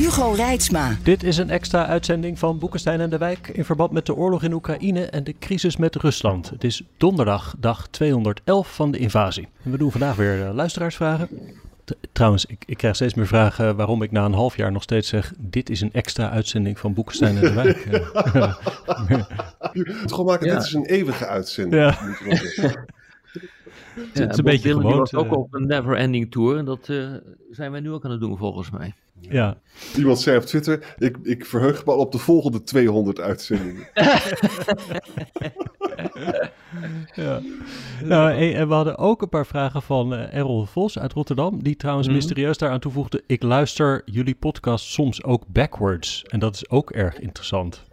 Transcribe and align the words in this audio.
Hugo 0.00 0.32
Reitsma. 0.32 0.96
Dit 1.02 1.22
is 1.22 1.36
een 1.36 1.50
extra 1.50 1.86
uitzending 1.86 2.38
van 2.38 2.58
Boekenstein 2.58 3.00
en 3.00 3.10
de 3.10 3.18
Wijk 3.18 3.48
in 3.48 3.64
verband 3.64 3.90
met 3.90 4.06
de 4.06 4.14
oorlog 4.14 4.42
in 4.42 4.52
Oekraïne 4.52 5.04
en 5.04 5.24
de 5.24 5.34
crisis 5.38 5.76
met 5.76 5.96
Rusland. 5.96 6.50
Het 6.50 6.64
is 6.64 6.82
donderdag, 6.96 7.54
dag 7.58 7.88
211 7.88 8.74
van 8.74 8.90
de 8.90 8.98
invasie. 8.98 9.48
En 9.64 9.70
we 9.70 9.78
doen 9.78 9.90
vandaag 9.90 10.16
weer 10.16 10.38
uh, 10.38 10.54
luisteraarsvragen. 10.54 11.28
Trouwens, 12.12 12.46
ik, 12.46 12.62
ik, 12.66 12.76
krijg 12.76 12.94
steeds 12.94 13.14
meer 13.14 13.26
vragen 13.26 13.76
waarom 13.76 14.02
ik 14.02 14.10
na 14.10 14.24
een 14.24 14.32
half 14.32 14.56
jaar 14.56 14.72
nog 14.72 14.82
steeds 14.82 15.08
zeg: 15.08 15.32
Dit 15.38 15.70
is 15.70 15.80
een 15.80 15.92
extra 15.92 16.30
uitzending 16.30 16.78
van 16.78 16.94
Boekenstein 16.94 17.36
en 17.36 17.42
de 17.42 17.52
Wijk. 17.52 17.84
Je 19.72 19.96
moet 20.00 20.12
gewoon 20.12 20.26
maken, 20.26 20.48
dit 20.48 20.62
is 20.62 20.72
een 20.72 20.86
eeuwige 20.86 21.26
uitzending. 21.26 21.82
Ja. 21.82 21.98
Ja, 23.94 24.20
het 24.20 24.30
is 24.30 24.38
een 24.38 24.44
beetje 24.44 24.68
Dylan, 24.68 24.80
die 24.80 24.90
gewoond, 24.90 25.10
was 25.10 25.24
ook 25.24 25.32
eh. 25.32 25.38
op 25.38 25.54
een 25.54 25.66
never 25.66 25.96
ending 25.96 26.30
tour. 26.30 26.58
En 26.58 26.64
dat 26.64 26.88
eh, 26.88 27.12
zijn 27.50 27.70
wij 27.70 27.80
nu 27.80 27.90
ook 27.90 28.04
aan 28.04 28.10
het 28.10 28.20
doen, 28.20 28.38
volgens 28.38 28.70
mij. 28.70 28.94
Ja, 29.20 29.56
Iemand 29.96 30.20
zei 30.20 30.36
op 30.36 30.42
Twitter, 30.44 30.94
ik, 30.98 31.16
ik 31.22 31.46
verheug 31.46 31.84
me 31.86 31.92
al 31.92 31.98
op 31.98 32.12
de 32.12 32.18
volgende 32.18 32.62
200 32.62 33.20
uitzendingen. 33.20 33.88
ja. 37.14 37.40
Nou, 38.04 38.32
en 38.52 38.68
we 38.68 38.74
hadden 38.74 38.98
ook 38.98 39.22
een 39.22 39.28
paar 39.28 39.46
vragen 39.46 39.82
van 39.82 40.14
eh, 40.14 40.34
Errol 40.34 40.64
Vos 40.64 40.98
uit 40.98 41.12
Rotterdam. 41.12 41.62
Die 41.62 41.76
trouwens 41.76 42.06
Mhm. 42.06 42.16
mysterieus 42.16 42.58
daaraan 42.58 42.80
toevoegde: 42.80 43.22
Ik 43.26 43.42
luister 43.42 44.02
jullie 44.04 44.34
podcast 44.34 44.84
soms 44.84 45.24
ook 45.24 45.44
backwards. 45.48 46.22
En 46.22 46.38
dat 46.38 46.54
is 46.54 46.70
ook 46.70 46.90
erg 46.90 47.18
interessant. 47.18 47.84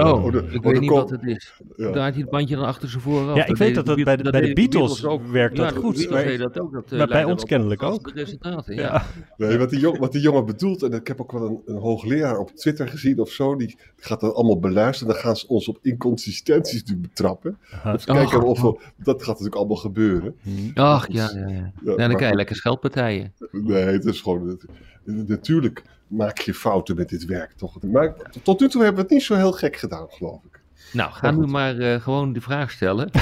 Oh, 0.00 0.24
oh, 0.24 0.32
de- 0.32 0.46
ik 0.50 0.64
oh, 0.64 0.70
weet 0.72 0.80
niet 0.80 0.90
wat 0.90 1.10
het 1.10 1.22
is. 1.22 1.52
Ja. 1.76 1.90
Draait 1.90 2.14
hij 2.14 2.22
het 2.22 2.30
bandje 2.30 2.56
dan 2.56 2.64
achter 2.64 2.88
zijn 2.88 3.02
voren 3.02 3.28
af? 3.28 3.36
Ja, 3.36 3.46
ik 3.46 3.56
weet 3.56 3.74
dat 3.74 3.86
dat 3.86 4.04
bij 4.04 4.16
de- 4.16 4.30
bij 4.30 4.40
de 4.40 4.52
Beatles 4.52 5.04
ook. 5.04 5.26
werkt 5.26 5.56
dat 5.56 5.70
ja, 5.74 5.76
goed, 5.80 5.82
De 5.96 5.98
Beatles 6.00 6.08
maar- 6.08 6.24
deden 6.24 6.52
dat 6.52 6.60
ook. 6.60 6.72
Dat, 6.72 6.92
eh, 6.92 6.98
maar 6.98 7.06
bij 7.06 7.24
ons 7.24 7.44
kennelijk 7.44 7.82
ook. 7.82 8.10
resultaten, 8.14 8.74
Ja. 8.74 8.80
ja. 8.82 9.04
Nee, 9.46 9.58
wat, 9.58 9.70
die 9.70 9.78
jong, 9.80 9.98
wat 9.98 10.12
die 10.12 10.20
jongen 10.20 10.46
bedoelt, 10.46 10.82
en 10.82 10.92
ik 10.92 11.06
heb 11.06 11.20
ook 11.20 11.32
wel 11.32 11.46
een, 11.46 11.60
een 11.74 11.80
hoogleraar 11.80 12.38
op 12.38 12.50
Twitter 12.50 12.88
gezien 12.88 13.18
of 13.20 13.30
zo, 13.30 13.56
die 13.56 13.78
gaat 13.96 14.20
dat 14.20 14.34
allemaal 14.34 14.58
beluisteren. 14.58 15.12
Dan 15.12 15.22
gaan 15.22 15.36
ze 15.36 15.48
ons 15.48 15.68
op 15.68 15.78
inconsistenties 15.82 16.82
nu 16.84 16.96
betrappen. 16.96 17.58
Om 17.84 17.96
te 17.96 18.04
kijken 18.06 18.42
Oh. 18.42 18.48
of 18.48 18.60
we, 18.62 18.78
dat 18.96 19.18
gaat 19.18 19.28
natuurlijk 19.28 19.56
allemaal 19.56 19.76
gebeuren. 19.76 20.34
Ach, 20.74 21.06
ja, 21.12 21.30
ja, 21.34 21.48
ja. 21.48 21.96
Dan 21.96 22.14
krijg 22.16 22.30
je 22.30 22.36
lekker 22.36 22.56
scheldpartijen. 22.56 23.32
Nee, 23.50 23.84
het 23.84 24.04
is 24.04 24.20
gewoon. 24.20 24.48
het- 24.48 24.66
natuurlijk 25.28 25.82
maak 26.06 26.38
je 26.38 26.54
fouten 26.54 26.96
met 26.96 27.08
dit 27.08 27.24
werk, 27.24 27.52
toch? 27.52 27.82
Maar 27.82 28.14
tot 28.42 28.60
nu 28.60 28.68
toe 28.68 28.82
hebben 28.82 29.02
we 29.02 29.06
het 29.08 29.16
niet 29.16 29.22
zo 29.22 29.34
heel 29.34 29.52
gek 29.52 29.76
gedaan, 29.76 30.06
geloof 30.10 30.44
ik. 30.44 30.60
Nou, 30.92 31.12
ga 31.12 31.30
nu 31.30 31.46
maar 31.46 31.78
eh, 31.78 32.00
gewoon 32.00 32.32
de 32.32 32.40
vraag 32.40 32.70
stellen. 32.70 33.10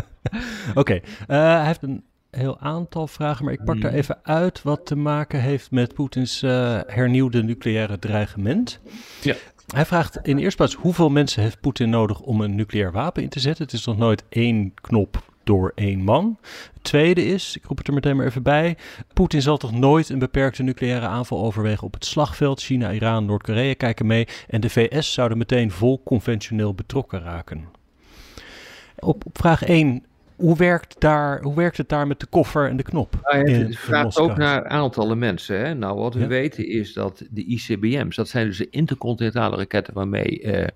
Oké, 0.74 0.92
eh, 0.92 1.00
hij 1.26 1.66
heeft 1.66 1.82
een 1.82 2.04
heel 2.30 2.58
aantal 2.58 3.06
vragen, 3.06 3.44
maar 3.44 3.54
ik 3.54 3.64
pak 3.64 3.80
daar 3.80 3.92
even 3.92 4.18
uit 4.22 4.62
wat 4.62 4.86
te 4.86 4.96
maken 4.96 5.40
heeft 5.40 5.70
met 5.70 5.94
Poetins 5.94 6.42
eh, 6.42 6.80
hernieuwde 6.86 7.42
nucleaire 7.42 7.98
dreigement. 7.98 8.80
Ja. 9.22 9.34
Hij 9.74 9.86
vraagt 9.86 10.18
in 10.22 10.36
de 10.36 10.42
eerste 10.42 10.56
plaats 10.56 10.74
hoeveel 10.74 11.08
mensen 11.08 11.42
heeft 11.42 11.60
Poetin 11.60 11.90
nodig 11.90 12.20
om 12.20 12.40
een 12.40 12.54
nucleair 12.54 12.92
wapen 12.92 13.22
in 13.22 13.28
te 13.28 13.40
zetten. 13.40 13.64
Het 13.64 13.72
is 13.72 13.86
nog 13.86 13.96
nooit 13.96 14.24
één 14.28 14.74
knop 14.74 15.31
door 15.44 15.72
één 15.74 16.00
man. 16.00 16.38
Het 16.72 16.84
tweede 16.84 17.24
is, 17.26 17.56
ik 17.56 17.64
roep 17.64 17.78
het 17.78 17.88
er 17.88 17.94
meteen 17.94 18.16
maar 18.16 18.26
even 18.26 18.42
bij, 18.42 18.76
Poetin 19.12 19.42
zal 19.42 19.56
toch 19.56 19.72
nooit 19.72 20.08
een 20.08 20.18
beperkte 20.18 20.62
nucleaire 20.62 21.06
aanval 21.06 21.44
overwegen 21.44 21.86
op 21.86 21.94
het 21.94 22.04
slagveld. 22.04 22.60
China, 22.60 22.92
Iran, 22.92 23.24
Noord-Korea 23.24 23.74
kijken 23.74 24.06
mee 24.06 24.26
en 24.48 24.60
de 24.60 24.70
VS 24.70 25.12
zouden 25.12 25.38
meteen 25.38 25.70
vol 25.70 26.02
conventioneel 26.04 26.74
betrokken 26.74 27.22
raken. 27.22 27.68
Op, 28.98 29.26
op 29.26 29.38
vraag 29.38 29.64
1, 29.64 30.04
hoe 30.36 30.56
werkt, 30.56 30.94
daar, 30.98 31.42
hoe 31.42 31.54
werkt 31.54 31.76
het 31.76 31.88
daar 31.88 32.06
met 32.06 32.20
de 32.20 32.26
koffer 32.26 32.68
en 32.68 32.76
de 32.76 32.82
knop? 32.82 33.18
Nou, 33.22 33.38
het 33.38 33.48
in 33.48 33.74
vraagt 33.74 34.18
ook 34.18 34.36
naar 34.36 34.68
aantallen 34.68 35.18
mensen. 35.18 35.58
Hè? 35.58 35.74
Nou, 35.74 35.98
wat 35.98 36.14
we 36.14 36.20
Ja. 36.20 36.26
weten 36.26 36.68
is 36.68 36.92
dat 36.92 37.22
de 37.30 37.44
ICBM's, 37.44 38.16
dat 38.16 38.28
zijn 38.28 38.46
dus 38.46 38.58
de 38.58 38.70
intercontinentale 38.70 39.56
raketten 39.56 39.94
waarmee 39.94 40.40
eh, 40.42 40.68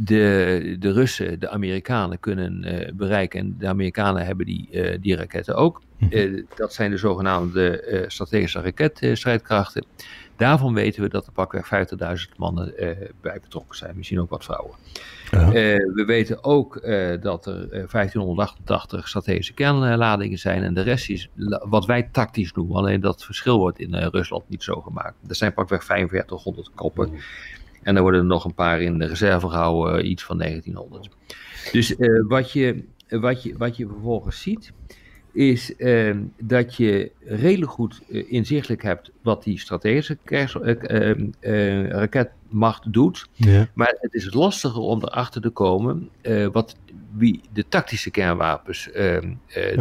de, 0.00 0.76
de 0.78 0.92
Russen 0.92 1.40
de 1.40 1.48
Amerikanen 1.48 2.20
kunnen 2.20 2.64
eh, 2.64 2.92
bereiken. 2.94 3.40
En 3.40 3.54
de 3.58 3.68
Amerikanen 3.68 4.26
hebben 4.26 4.46
die, 4.46 4.70
eh, 4.70 4.98
die 5.00 5.16
raketten 5.16 5.54
ook. 5.54 5.82
Mhm. 5.98 6.12
Eh, 6.12 6.42
dat 6.54 6.72
zijn 6.72 6.90
de 6.90 6.96
zogenaamde 6.96 8.04
strategische 8.08 8.60
raketstrijdkrachten. 8.60 9.84
Daarvan 10.36 10.74
weten 10.74 11.02
we 11.02 11.08
dat 11.08 11.26
er 11.26 11.32
pakweg 11.32 11.66
50.000 11.66 12.36
mannen 12.36 12.74
bij 13.20 13.40
betrokken 13.42 13.76
zijn. 13.76 13.96
Misschien 13.96 14.20
ook 14.20 14.30
wat 14.30 14.44
vrouwen. 14.44 14.74
Ja. 15.30 15.50
We 15.94 16.04
weten 16.06 16.44
ook 16.44 16.80
dat 17.20 17.46
er 17.46 17.62
eh, 17.62 17.68
1588 17.70 19.08
strategische 19.08 19.52
kernladingen 19.52 20.38
zijn. 20.38 20.62
En 20.62 20.74
de 20.74 20.80
rest 20.80 21.10
is 21.10 21.28
wat 21.68 21.86
wij 21.86 22.08
tactisch 22.12 22.52
noemen. 22.52 22.76
Alleen 22.76 23.00
dat 23.00 23.24
verschil 23.24 23.58
wordt 23.58 23.78
in 23.78 23.94
Rusland 23.94 24.48
niet 24.48 24.62
zo 24.62 24.80
gemaakt. 24.80 25.14
Er 25.28 25.34
zijn 25.34 25.54
pakweg 25.54 25.84
4500 25.84 26.70
koppen. 26.74 27.10
En 27.88 27.96
er 27.96 28.02
worden 28.02 28.20
er 28.20 28.26
nog 28.26 28.44
een 28.44 28.54
paar 28.54 28.80
in 28.80 28.98
de 28.98 29.06
reserve 29.06 29.48
gehouden, 29.48 29.98
eh, 29.98 30.10
iets 30.10 30.24
van 30.24 30.38
1900. 30.38 31.08
Dus 31.72 31.96
eh, 31.96 32.22
wat, 32.28 32.52
je, 32.52 32.84
wat, 33.08 33.42
je, 33.42 33.54
wat 33.56 33.76
je 33.76 33.86
vervolgens 33.86 34.42
ziet, 34.42 34.72
is 35.32 35.76
eh, 35.76 36.16
dat 36.40 36.76
je 36.76 37.10
redelijk 37.24 37.70
goed 37.70 38.02
inzichtelijk 38.08 38.82
hebt 38.82 39.10
wat 39.22 39.42
die 39.44 39.58
strategische 39.58 40.18
raketmacht 41.88 42.92
doet. 42.92 43.26
Ja. 43.32 43.68
Maar 43.74 43.96
het 44.00 44.14
is 44.14 44.34
lastiger 44.34 44.80
om 44.80 45.02
erachter 45.02 45.40
te 45.40 45.50
komen 45.50 46.08
wat, 46.52 46.76
wie 47.16 47.40
de 47.52 47.68
tactische 47.68 48.10
kernwapens 48.10 48.90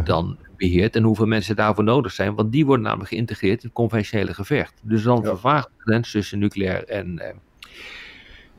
dan 0.04 0.38
beheert 0.58 0.96
en 0.96 1.04
hoeveel 1.04 1.26
mensen 1.26 1.56
daarvoor 1.56 1.84
nodig 1.84 2.12
zijn. 2.12 2.36
Want 2.36 2.52
die 2.52 2.66
worden 2.66 2.86
namelijk 2.86 3.10
geïntegreerd 3.10 3.60
in 3.60 3.66
het 3.66 3.74
conventionele 3.74 4.34
gevecht. 4.34 4.74
Dus 4.84 5.04
dan 5.04 5.22
Ja. 5.22 5.28
vervaagt 5.30 5.68
de 5.68 5.84
grens 5.84 6.12
tussen 6.12 6.40
nucleair 6.40 6.84
en, 6.86 7.22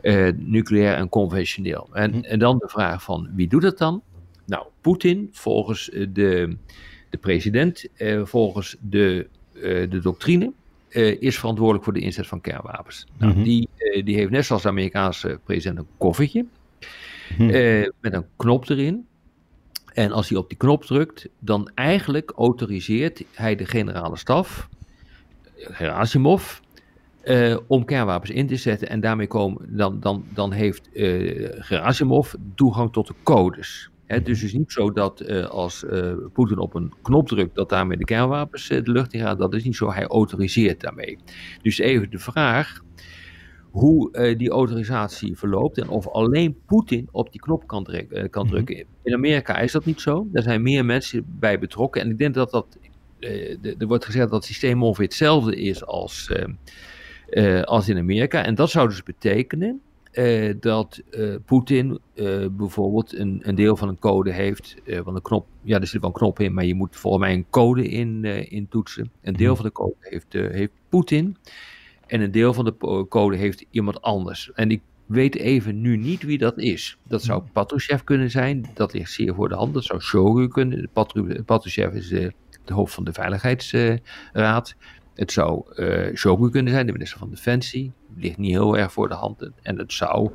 eh, 0.01 0.29
nucleair 0.37 0.95
en 0.97 1.09
conventioneel. 1.09 1.89
En, 1.93 2.12
Hm. 2.12 2.19
en 2.21 2.39
dan 2.39 2.59
de 2.59 2.69
vraag 2.69 3.03
van 3.03 3.29
wie 3.34 3.49
doet 3.49 3.62
het 3.62 3.79
dan? 3.79 4.03
Nou, 4.47 4.67
Poetin 4.81 5.29
volgens 5.33 5.91
eh, 5.91 6.06
de, 6.12 6.56
de 7.11 7.19
president, 7.19 7.87
eh, 7.95 8.25
volgens 8.25 8.77
de, 8.81 9.29
de 9.89 9.99
doctrine, 10.03 10.53
is 11.19 11.39
verantwoordelijk 11.39 11.84
voor 11.84 11.93
de 11.93 12.01
inzet 12.01 12.27
van 12.27 12.41
kernwapens. 12.41 13.06
Nou, 13.19 13.33
Mhm. 13.33 13.43
die, 13.43 13.69
die 14.05 14.17
heeft 14.17 14.31
net 14.31 14.45
zoals 14.45 14.62
de 14.62 14.69
Amerikaanse 14.69 15.41
president 15.45 15.79
een 15.79 15.87
koffertje 15.97 16.45
Hm. 17.37 17.49
eh, 17.50 17.89
met 18.00 18.12
een 18.12 18.27
knop 18.37 18.69
erin. 18.69 19.06
En 19.93 20.12
als 20.12 20.29
hij 20.29 20.39
op 20.39 20.49
die 20.49 20.59
knop 20.59 20.85
drukt, 20.85 21.29
dan 21.39 21.71
eigenlijk 21.75 22.33
autoriseert 22.37 23.23
hij 23.35 23.56
de 23.56 23.67
generale 23.67 24.17
staf, 24.17 24.69
Gerasimov, 25.56 26.61
eh, 27.23 27.56
om 27.67 27.84
kernwapens 27.84 28.31
in 28.31 28.47
te 28.47 28.56
zetten. 28.56 28.89
En 28.89 29.01
daarmee 29.01 29.27
komen, 29.27 29.77
dan, 29.77 30.01
dan, 30.01 30.25
dan 30.34 30.53
heeft 30.53 30.93
eh 30.93 31.49
Gerasimov 31.59 32.33
toegang 32.55 32.93
tot 32.93 33.06
de 33.06 33.15
codes. 33.23 33.91
Hè, 34.06 34.15
het 34.17 34.29
is 34.29 34.41
dus 34.41 34.53
niet 34.53 34.73
zo 34.73 34.93
dat 34.93 35.21
eh, 35.21 35.45
als 35.47 35.84
Poetin 36.33 36.59
op 36.59 36.75
een 36.75 36.93
knop 37.03 37.29
drukt, 37.29 37.55
dat 37.55 37.69
daarmee 37.69 37.97
de 37.97 38.05
kernwapens 38.05 38.69
de 38.69 38.83
lucht 38.84 39.12
in 39.12 39.21
gaan. 39.21 39.39
Dat 39.39 39.55
is 39.55 39.65
niet 39.65 39.77
zo. 39.77 39.93
Hij 39.93 40.06
autoriseert 40.06 40.81
daarmee. 40.81 41.19
Dus 41.62 41.79
even 41.79 42.11
de 42.11 42.19
vraag 42.19 42.81
hoe 43.71 44.35
die 44.37 44.50
autorisatie 44.50 45.37
verloopt 45.37 45.79
en 45.79 45.88
of 45.88 46.09
alleen 46.09 46.56
Poetin 46.67 47.09
op 47.11 47.32
die 47.32 47.41
knop 47.41 47.67
kan, 47.67 47.85
druk- 47.85 48.29
kan 48.31 48.44
Mhm. 48.44 48.53
drukken. 48.55 48.85
In 49.03 49.14
Amerika 49.14 49.59
is 49.59 49.73
dat 49.73 49.85
niet 49.85 50.00
zo. 50.00 50.26
Daar 50.32 50.43
zijn 50.43 50.62
meer 50.62 50.85
mensen 50.85 51.25
bij 51.26 51.59
betrokken. 51.59 52.03
En 52.03 52.11
ik 52.11 52.19
denk 52.19 52.35
dat 52.35 52.50
dat. 52.50 52.79
er 53.79 53.87
wordt 53.87 54.05
gezegd 54.05 54.25
dat 54.25 54.35
het 54.35 54.44
systeem 54.44 54.82
ongeveer 54.82 55.05
hetzelfde 55.05 55.56
is 55.56 55.85
als, 55.85 56.32
eh, 57.30 57.62
als 57.62 57.88
in 57.88 57.98
Amerika. 57.98 58.44
En 58.44 58.54
dat 58.54 58.70
zou 58.70 58.88
dus 58.88 59.02
betekenen 59.02 59.80
eh, 60.12 60.54
dat 60.60 61.02
eh, 61.10 61.34
Poetin 61.44 61.98
bijvoorbeeld 62.50 63.14
een, 63.19 63.40
een 63.42 63.54
deel 63.54 63.76
van 63.76 63.88
een 63.88 63.98
code 63.98 64.32
heeft. 64.32 64.75
van 65.04 65.14
een 65.14 65.22
knop, 65.22 65.46
ja, 65.62 65.80
er 65.80 65.86
zit 65.86 66.00
wel 66.00 66.10
een 66.10 66.16
knop 66.16 66.40
in, 66.40 66.54
maar 66.54 66.64
je 66.64 66.75
moet 66.75 66.96
volgens 66.96 67.22
mij 67.25 67.34
een 67.34 67.46
code 67.50 67.88
in, 67.88 68.25
in 68.50 68.69
toetsen. 68.69 69.10
Een 69.22 69.36
deel 69.36 69.46
Mhm. 69.52 69.56
van 69.56 69.64
de 69.66 69.72
code 69.72 69.94
heeft, 70.00 70.32
heeft 70.32 70.72
Poetin. 70.88 71.36
En 72.06 72.20
een 72.20 72.30
deel 72.30 72.52
van 72.54 72.64
de 72.64 73.06
code 73.08 73.36
heeft 73.36 73.64
iemand 73.70 74.02
anders. 74.02 74.50
En 74.54 74.70
ik 74.70 74.80
weet 75.06 75.36
even 75.36 75.80
nu 75.80 75.96
niet 75.96 76.22
wie 76.22 76.38
dat 76.38 76.58
is. 76.58 76.98
Dat 77.08 77.22
zou 77.22 77.42
Patrushev 77.52 78.02
kunnen 78.04 78.30
zijn. 78.30 78.66
Dat 78.75 78.92
ligt 78.92 79.12
zeer 79.12 79.34
voor 79.34 79.48
de 79.48 79.54
hand. 79.54 79.75
Dat 79.75 79.84
zou 79.84 80.00
Shogu 80.00 80.48
kunnen. 80.48 80.88
Patru- 80.92 81.42
Patrushev 81.42 81.94
is 81.94 82.08
de 82.08 82.32
hoofd 82.75 82.94
van 82.94 83.04
de 83.04 83.12
Veiligheidsraad. 83.12 84.76
Het 85.19 85.32
zou 85.32 85.62
uh, 85.75 86.15
Shogun 86.15 86.50
kunnen 86.50 86.73
zijn, 86.73 86.87
de 86.87 86.93
minister 86.93 87.19
van 87.19 87.31
Defensie. 87.31 87.93
Ligt 88.17 88.38
niet 88.38 88.50
heel 88.50 88.79
erg 88.79 88.93
voor 88.93 89.09
de 89.09 89.15
hand. 89.15 89.50
En 89.62 89.79
het 89.79 89.93
zou 89.93 90.31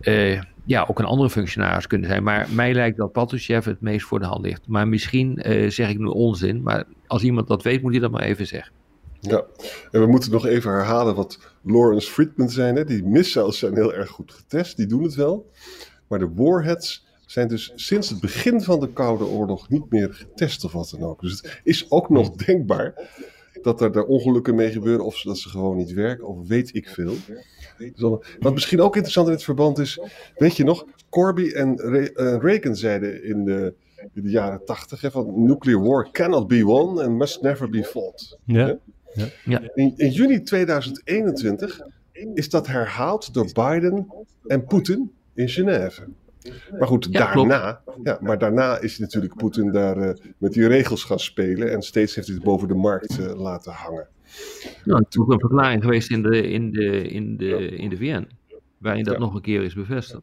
uh, 0.00 0.40
ja, 0.64 0.86
ook 0.88 0.98
een 0.98 1.04
andere 1.04 1.30
functionaris 1.30 1.86
kunnen 1.86 2.08
zijn. 2.08 2.22
Maar 2.22 2.48
mij 2.52 2.74
lijkt 2.74 2.96
dat 2.96 3.12
Patrushev 3.12 3.64
het 3.64 3.80
meest 3.80 4.06
voor 4.06 4.18
de 4.18 4.26
hand 4.26 4.44
ligt. 4.44 4.66
Maar 4.66 4.88
misschien 4.88 5.50
uh, 5.50 5.70
zeg 5.70 5.88
ik 5.88 5.98
nu 5.98 6.06
onzin. 6.06 6.62
Maar 6.62 6.84
als 7.06 7.22
iemand 7.22 7.48
dat 7.48 7.62
weet, 7.62 7.82
moet 7.82 7.92
hij 7.92 8.00
dat 8.00 8.10
maar 8.10 8.22
even 8.22 8.46
zeggen. 8.46 8.72
Ja, 9.20 9.44
en 9.90 10.00
we 10.00 10.06
moeten 10.06 10.30
nog 10.30 10.46
even 10.46 10.70
herhalen 10.70 11.14
wat 11.14 11.38
Lawrence 11.62 12.10
Friedman 12.10 12.50
zei. 12.50 12.72
Hè? 12.72 12.84
Die 12.84 13.04
missiles 13.04 13.58
zijn 13.58 13.74
heel 13.74 13.94
erg 13.94 14.08
goed 14.08 14.32
getest, 14.32 14.76
die 14.76 14.86
doen 14.86 15.02
het 15.02 15.14
wel. 15.14 15.50
Maar 16.08 16.18
de 16.18 16.32
warheads 16.34 17.06
zijn 17.26 17.48
dus 17.48 17.72
sinds 17.74 18.08
het 18.08 18.20
begin 18.20 18.62
van 18.62 18.80
de 18.80 18.88
Koude 18.88 19.24
Oorlog 19.24 19.68
niet 19.68 19.90
meer 19.90 20.12
getest 20.12 20.64
of 20.64 20.72
wat 20.72 20.96
dan 20.98 21.08
ook. 21.08 21.20
Dus 21.20 21.32
het 21.32 21.60
is 21.64 21.90
ook 21.90 22.08
nog 22.08 22.30
denkbaar 22.30 22.94
dat 23.64 23.80
er 23.80 23.92
daar 23.92 24.04
ongelukken 24.04 24.54
mee 24.54 24.70
gebeuren 24.70 25.04
of 25.04 25.22
dat 25.22 25.38
ze 25.38 25.48
gewoon 25.48 25.76
niet 25.76 25.92
werken 25.92 26.26
of 26.26 26.48
weet 26.48 26.74
ik 26.74 26.88
veel. 26.88 27.14
Wat 28.40 28.52
misschien 28.52 28.80
ook 28.80 28.94
interessant 28.94 29.26
in 29.26 29.32
het 29.32 29.44
verband 29.44 29.78
is, 29.78 30.00
weet 30.36 30.56
je 30.56 30.64
nog, 30.64 30.86
Corby 31.10 31.50
en 31.50 31.76
Reagan 32.40 32.76
zeiden 32.76 33.24
in 33.24 33.44
de, 33.44 33.74
in 34.12 34.22
de 34.22 34.30
jaren 34.30 34.64
tachtig 34.64 35.12
van 35.12 35.44
nuclear 35.44 35.82
war 35.82 36.10
cannot 36.10 36.48
be 36.48 36.64
won 36.64 37.00
and 37.00 37.18
must 37.18 37.42
never 37.42 37.68
be 37.68 37.84
fought. 37.84 38.38
Ja. 38.44 38.78
ja. 39.14 39.26
ja. 39.44 39.62
In, 39.74 39.92
in 39.96 40.10
juni 40.10 40.42
2021 40.42 41.80
is 42.34 42.50
dat 42.50 42.66
herhaald 42.66 43.34
door 43.34 43.50
Biden 43.52 44.06
en 44.46 44.64
Poetin 44.64 45.12
in 45.34 45.48
Genève. 45.48 46.02
Maar 46.78 46.88
goed, 46.88 47.12
daarna, 47.12 47.82
ja, 48.02 48.18
maar 48.20 48.38
daarna 48.38 48.78
is 48.78 48.98
natuurlijk 48.98 49.36
Poetin 49.36 49.72
daar 49.72 49.98
uh, 49.98 50.10
met 50.38 50.52
die 50.52 50.66
regels 50.66 51.04
gaan 51.04 51.18
spelen 51.18 51.72
en 51.72 51.82
steeds 51.82 52.14
heeft 52.14 52.26
hij 52.26 52.36
het 52.36 52.44
boven 52.44 52.68
de 52.68 52.74
markt 52.74 53.18
uh, 53.18 53.34
laten 53.34 53.72
hangen. 53.72 54.08
Nou, 54.84 54.98
het 54.98 55.14
is 55.14 55.18
ook 55.20 55.32
een 55.32 55.40
verklaring 55.40 55.82
geweest 55.82 56.10
in 56.10 56.22
de, 56.22 56.50
in 56.50 56.72
de, 56.72 57.08
in 57.08 57.36
de, 57.36 57.76
in 57.76 57.88
de 57.88 57.96
VN, 57.96 58.28
waarin 58.78 59.04
dat 59.04 59.18
nog 59.18 59.34
een 59.34 59.40
keer 59.40 59.62
is 59.62 59.74
bevestigd. 59.74 60.22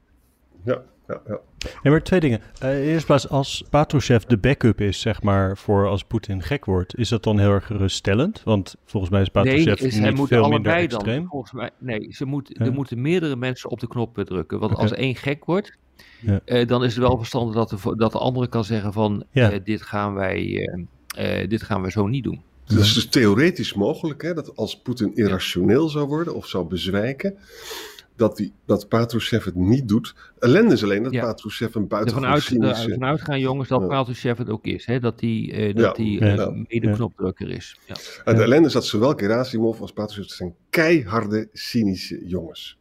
Ja, 0.63 0.81
ja, 1.07 1.21
ja. 1.27 1.39
Nee, 1.83 1.93
maar 1.93 2.03
twee 2.03 2.19
dingen. 2.19 2.41
Uh, 2.63 2.91
eerst 2.91 3.05
pas, 3.05 3.29
als 3.29 3.63
Patrushev 3.69 4.23
de 4.23 4.37
backup 4.37 4.81
is, 4.81 5.01
zeg 5.01 5.21
maar, 5.21 5.57
voor 5.57 5.87
als 5.87 6.03
Poetin 6.03 6.41
gek 6.41 6.65
wordt, 6.65 6.97
is 6.97 7.09
dat 7.09 7.23
dan 7.23 7.39
heel 7.39 7.51
erg 7.51 7.65
geruststellend? 7.65 8.43
Want 8.43 8.75
volgens 8.85 9.11
mij 9.11 9.21
is 9.21 9.29
Patrushev 9.29 9.81
nee, 9.81 9.91
niet 9.91 10.15
moeten 10.15 10.37
veel 10.37 10.49
minder 10.49 10.71
dan, 10.71 10.81
extreem. 10.81 11.27
Volgens 11.27 11.51
mij, 11.51 11.69
nee, 11.77 12.07
ze 12.11 12.25
moet, 12.25 12.59
er 12.59 12.73
moeten 12.73 13.01
meerdere 13.01 13.35
mensen 13.35 13.69
op 13.69 13.79
de 13.79 13.87
knop 13.87 14.17
drukken. 14.23 14.59
Want 14.59 14.75
als 14.75 14.91
één 14.91 15.15
gek 15.15 15.45
wordt, 15.45 15.77
ja. 16.19 16.41
uh, 16.45 16.67
dan 16.67 16.83
is 16.83 16.95
het 16.95 17.03
wel 17.03 17.17
verstandig 17.17 17.55
dat 17.55 17.69
de, 17.69 17.95
dat 17.95 18.11
de 18.11 18.19
andere 18.19 18.47
kan 18.47 18.63
zeggen 18.63 18.93
van, 18.93 19.23
ja. 19.31 19.53
uh, 19.53 19.59
dit, 19.63 19.81
gaan 19.81 20.13
wij, 20.13 20.69
dit 21.47 21.63
gaan 21.63 21.81
wij 21.81 21.91
zo 21.91 22.07
niet 22.07 22.23
doen. 22.23 22.41
Dat 22.65 22.77
is 22.77 22.93
dus 22.93 23.07
theoretisch 23.07 23.73
mogelijk, 23.73 24.21
hè, 24.21 24.33
dat 24.33 24.55
als 24.55 24.81
Poetin 24.81 25.15
irrationeel 25.15 25.89
zou 25.89 26.07
worden 26.07 26.35
of 26.35 26.47
zou 26.47 26.67
bezwijken, 26.67 27.37
dat, 28.15 28.37
die, 28.37 28.53
dat 28.65 28.87
Patrushev 28.87 29.45
het 29.45 29.55
niet 29.55 29.87
doet. 29.87 30.15
Ellende 30.39 30.73
is 30.73 30.83
alleen 30.83 31.03
dat 31.03 31.11
ja. 31.11 31.25
Patrushev 31.25 31.75
een 31.75 31.87
buitengewoon 31.87 32.29
Ervan 32.29 32.41
cynische... 32.41 32.91
Ervan 32.91 33.05
uitgaan, 33.05 33.39
jongens, 33.39 33.69
dat 33.69 33.81
ja. 33.81 33.87
Patrushev 33.87 34.37
het 34.37 34.49
ook 34.49 34.65
is. 34.65 34.85
Hè? 34.85 34.99
Dat 34.99 35.19
hij 35.19 35.29
uh, 35.29 35.75
dat 35.75 35.83
ja. 35.83 35.91
die, 36.03 36.21
uh, 36.21 36.35
ja. 36.35 36.49
mede-knopdrukker 36.49 37.49
is. 37.49 37.79
Ja. 37.85 38.33
De 38.33 38.41
ellende 38.41 38.67
is 38.67 38.73
dat 38.73 38.85
zowel 38.85 39.13
Gerasimov 39.13 39.81
als 39.81 39.91
Patrushev 39.91 40.35
zijn 40.35 40.55
keiharde, 40.69 41.49
cynische 41.53 42.27
jongens. 42.27 42.77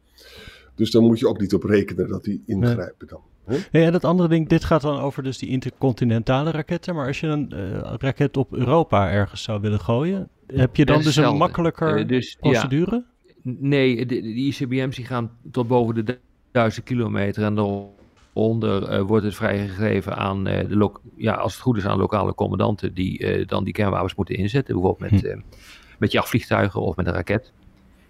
Dus 0.79 0.91
dan 0.91 1.03
moet 1.03 1.19
je 1.19 1.27
ook 1.27 1.39
niet 1.39 1.53
op 1.53 1.63
rekenen 1.63 2.07
dat 2.07 2.23
die 2.23 2.43
ingrijpen 2.45 3.07
dan. 3.07 3.21
Ja, 3.71 3.85
en 3.85 3.91
dat 3.91 4.05
andere 4.05 4.29
ding, 4.29 4.47
dit 4.47 4.63
gaat 4.63 4.81
dan 4.81 4.99
over 4.99 5.23
dus 5.23 5.37
die 5.37 5.49
intercontinentale 5.49 6.51
raketten. 6.51 6.95
Maar 6.95 7.07
als 7.07 7.19
je 7.19 7.27
een 7.27 7.51
uh, 7.53 7.93
raket 7.97 8.37
op 8.37 8.53
Europa 8.53 9.11
ergens 9.11 9.43
zou 9.43 9.61
willen 9.61 9.79
gooien, 9.79 10.29
heb 10.47 10.75
je 10.75 10.85
dan 10.85 11.01
dus 11.01 11.15
een 11.15 11.37
makkelijker 11.37 11.99
uh, 11.99 12.07
dus, 12.07 12.37
procedure? 12.39 13.05
Ja, 13.43 13.53
nee, 13.59 14.05
de, 14.05 14.21
de 14.21 14.33
ICBM's 14.33 14.95
die 14.95 15.05
gaan 15.05 15.31
tot 15.51 15.67
boven 15.67 16.05
de 16.05 16.19
duizend 16.51 16.85
kilometer 16.85 17.43
en 17.43 17.55
daaronder 17.55 18.93
uh, 18.93 19.01
wordt 19.01 19.25
het 19.25 19.35
vrijgegeven 19.35 20.15
aan 20.15 20.43
de 20.43 20.91
ja, 21.15 21.33
als 21.33 21.53
het 21.53 21.61
goed 21.61 21.77
is 21.77 21.85
aan 21.85 21.97
lokale 21.97 22.35
commandanten 22.35 22.93
die 22.93 23.45
dan 23.45 23.63
die 23.63 23.73
kernwapens 23.73 24.15
moeten 24.15 24.35
inzetten. 24.35 24.73
Bijvoorbeeld 24.73 25.11
met, 25.11 25.21
hm. 25.21 25.39
met 25.97 26.11
jachtvliegtuigen 26.11 26.81
of 26.81 26.95
met 26.95 27.07
een 27.07 27.13
raket. 27.13 27.51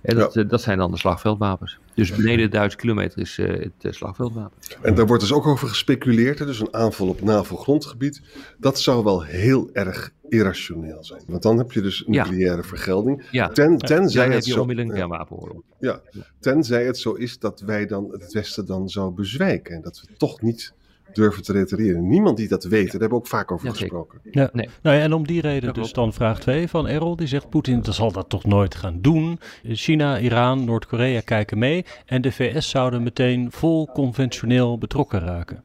En 0.02 0.16
dat, 0.16 0.34
ja. 0.34 0.44
dat 0.44 0.62
zijn 0.62 0.78
dan 0.78 0.92
de 0.92 0.98
slagveldwapens. 0.98 1.80
Dus 1.94 2.12
beneden 2.16 2.38
de 2.38 2.48
duizend 2.48 2.82
kilometer 2.82 3.20
is 3.20 3.38
uh, 3.38 3.48
het 3.48 3.72
uh, 3.82 3.92
slagveldwapen. 3.92 4.58
En 4.82 4.96
daar 4.96 5.08
wordt 5.08 5.22
dus 5.22 5.34
ook 5.34 5.48
over 5.48 5.68
gespeculeerd. 5.68 6.40
Hè? 6.40 6.46
Dus 6.46 6.60
een 6.60 6.74
aanval 6.74 7.08
op 7.08 7.22
NAVO-grondgebied. 7.22 8.22
Dat 8.58 8.80
zou 8.80 9.04
wel 9.04 9.24
heel 9.24 9.70
erg 9.74 10.12
irrationeel 10.30 11.04
zijn. 11.04 11.22
Want 11.28 11.44
dan 11.44 11.58
heb 11.58 11.72
je 11.72 11.82
dus 11.82 12.04
nucleaire 12.08 12.62
ja. 12.62 12.64
vergelding. 12.64 13.28
Ja. 13.32 13.48
Ten, 13.48 13.78
tenzij 13.78 14.28
ja, 14.28 14.34
het 14.34 14.46
zo, 14.46 14.66
kernwapenoorlog. 14.66 15.62
Ja, 15.80 16.02
tenzij 16.40 16.86
het 16.86 16.98
zo 16.98 17.14
is 17.14 17.40
dat 17.40 17.62
wij 17.62 17.86
dan 17.86 18.12
het 18.12 18.34
Westen 18.34 18.66
dan 18.66 18.90
zou 18.90 19.12
bezwijken. 19.12 19.76
En 19.76 19.82
dat 19.82 20.02
we 20.02 20.14
toch 20.18 20.42
niet 20.42 20.74
durven 21.14 21.44
te 21.44 21.52
retereren. 21.54 22.08
Niemand 22.08 22.38
die 22.38 22.48
dat 22.48 22.64
weet, 22.64 22.92
daar 22.92 22.92
hebben 22.92 23.10
we 23.10 23.16
ook 23.16 23.28
vaak 23.28 23.52
over 23.52 23.66
Ja, 23.68 23.72
gesproken. 23.74 24.20
Ja. 24.32 24.50
Nee. 24.54 24.70
Nou 24.82 24.96
ja, 24.96 25.02
en 25.02 25.14
om 25.14 25.28
die 25.28 25.42
reden 25.42 25.66
Dat 25.66 25.76
dus 25.76 25.94
dan 25.94 26.14
vraag 26.14 26.40
2 26.40 26.68
van 26.68 26.88
Errol. 26.88 27.16
Die 27.16 27.28
zegt 27.28 27.50
Poetin 27.50 27.84
zal 27.90 28.12
dat 28.12 28.30
toch 28.30 28.46
nooit 28.46 28.76
gaan 28.76 29.02
doen. 29.02 29.40
China, 29.64 30.20
Iran, 30.20 30.64
Noord-Korea 30.66 31.22
kijken 31.22 31.58
mee. 31.58 31.86
En 32.06 32.22
de 32.22 32.32
VS 32.32 32.70
zouden 32.70 33.04
meteen 33.04 33.52
vol 33.52 33.88
conventioneel 33.88 34.78
betrokken 34.78 35.20
raken. 35.20 35.64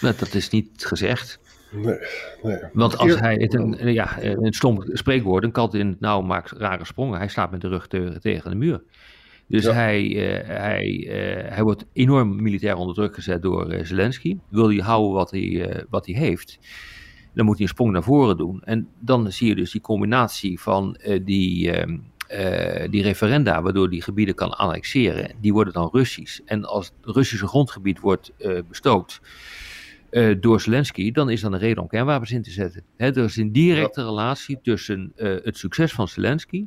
Nou, 0.00 0.14
dat 0.18 0.34
is 0.34 0.48
niet 0.48 0.84
gezegd. 0.86 1.38
Nee, 1.72 1.98
nee. 2.42 2.58
Want 2.72 2.98
als 2.98 3.20
hij 3.20 3.34
het 3.34 3.54
een, 3.54 3.92
ja, 3.92 4.22
een 4.22 4.52
stom 4.52 4.80
spreekwoord, 4.84 5.44
een 5.44 5.52
kat 5.52 5.74
in 5.74 5.86
het 5.88 6.00
nauw 6.00 6.20
maakt 6.20 6.50
rare 6.50 6.84
sprongen. 6.84 7.18
Hij 7.18 7.28
staat 7.28 7.50
met 7.50 7.60
de 7.60 7.68
rug 7.68 7.86
te- 7.86 8.16
tegen 8.20 8.50
de 8.50 8.56
muur. 8.56 8.82
Dus 9.48 9.64
Ja. 9.64 9.72
hij, 9.72 10.06
eh, 10.06 10.46
hij, 10.46 11.06
eh, 11.08 11.54
hij 11.54 11.62
wordt 11.62 11.86
enorm 11.92 12.42
militair 12.42 12.76
onder 12.76 12.94
druk 12.94 13.14
gezet 13.14 13.42
door 13.42 13.70
eh, 13.70 13.84
Zelensky. 13.84 14.36
Wil 14.48 14.68
hij 14.68 14.76
houden 14.78 15.12
wat 15.12 15.30
hij, 15.30 15.84
wat 15.90 16.06
hij 16.06 16.14
heeft, 16.14 16.58
dan 17.34 17.44
moet 17.44 17.54
hij 17.54 17.62
een 17.62 17.72
sprong 17.72 17.92
naar 17.92 18.02
voren 18.02 18.36
doen. 18.36 18.62
En 18.64 18.88
dan 18.98 19.32
zie 19.32 19.48
je 19.48 19.54
dus 19.54 19.70
die 19.70 19.80
combinatie 19.80 20.60
van 20.60 20.96
die, 21.24 21.70
ehm, 21.70 21.98
eh, 22.28 22.90
die 22.90 23.02
referenda, 23.02 23.62
waardoor 23.62 23.90
die 23.90 24.02
gebieden 24.02 24.34
kan 24.34 24.58
annexeren, 24.58 25.30
die 25.40 25.52
worden 25.52 25.72
dan 25.72 25.88
Russisch. 25.92 26.40
En 26.44 26.64
als 26.64 26.86
het 26.86 27.14
Russische 27.14 27.46
grondgebied 27.46 28.00
wordt 28.00 28.32
bestookt 28.68 29.20
door 30.40 30.60
Zelensky, 30.60 31.10
dan 31.10 31.30
is 31.30 31.40
dat 31.40 31.52
een 31.52 31.58
reden 31.58 31.82
om 31.82 31.88
kernwapens 31.88 32.30
in 32.30 32.42
te 32.42 32.50
zetten. 32.50 32.82
Er 32.96 33.16
is 33.16 33.36
een 33.36 33.52
directe 33.52 34.04
relatie 34.04 34.58
tussen 34.62 35.12
het 35.16 35.56
succes 35.56 35.92
van 35.92 36.08
Zelensky, 36.08 36.66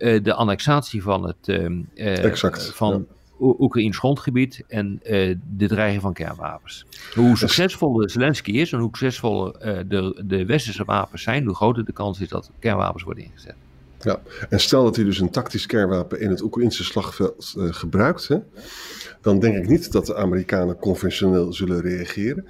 eh, 0.00 0.22
de 0.22 0.34
annexatie 0.34 1.02
van 1.02 1.26
het 1.26 1.48
eh, 1.48 2.24
Exact, 2.24 2.74
van 2.74 3.06
Oekraïns 3.40 3.98
grondgebied 3.98 4.64
en 4.68 5.00
eh, 5.02 5.36
de 5.56 5.68
dreiging 5.68 6.02
van 6.02 6.12
kernwapens. 6.12 6.86
Hoe 7.14 7.36
succesvoller 7.36 8.10
Zelensky 8.10 8.50
is 8.50 8.72
en 8.72 8.78
hoe 8.78 8.88
succesvoller 8.88 9.54
eh, 9.54 9.78
de, 9.88 10.22
de 10.26 10.46
westerse 10.46 10.84
wapens 10.84 11.22
zijn, 11.22 11.44
hoe 11.44 11.54
groter 11.54 11.84
de 11.84 11.92
kans 11.92 12.20
is 12.20 12.28
dat 12.28 12.50
kernwapens 12.58 13.02
worden 13.02 13.24
ingezet. 13.24 13.54
Ja, 14.00 14.20
en 14.48 14.60
stel 14.60 14.84
dat 14.84 14.96
hij 14.96 15.04
dus 15.04 15.20
een 15.20 15.30
tactisch 15.30 15.66
kernwapen 15.66 16.20
in 16.20 16.30
het 16.30 16.42
Oekraïnse 16.42 16.84
slagveld 16.84 17.54
eh, 17.58 17.64
gebruikt, 17.70 18.28
hè, 18.28 18.38
dan 19.20 19.38
denk 19.38 19.56
ik 19.56 19.68
niet 19.68 19.92
dat 19.92 20.06
de 20.06 20.16
Amerikanen 20.16 20.76
conventioneel 20.76 21.52
zullen 21.52 21.80
reageren. 21.80 22.46